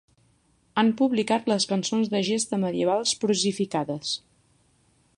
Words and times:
Han 0.81 0.89
publicat 1.01 1.51
les 1.53 1.69
cançons 1.73 2.11
de 2.15 2.23
gesta 2.31 2.61
medievals 2.65 3.15
prosificades. 3.25 4.19